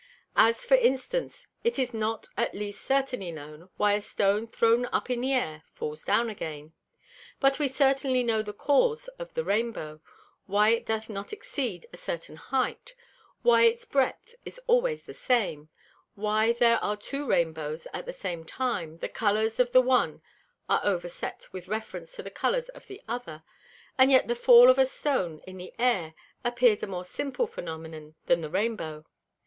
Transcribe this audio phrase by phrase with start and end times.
[0.35, 5.11] As for instance, it is not at least certainly known, why a Stone thrown up
[5.11, 6.73] into the Air falls down again;
[7.39, 10.01] but we certainly know the cause of the Rainbow,
[10.47, 12.95] why it doth not exceed a certain height;
[13.43, 15.69] why its breadth is always the same;
[16.15, 20.23] why when there are two Rainbows at the same time, the Colours of the one
[20.67, 23.43] are overset with reference to the Colours of the other;
[23.99, 28.15] and yet the fall of a Stone in the Air appears a more simple Phænomenon,
[28.25, 29.05] than the Rainbow.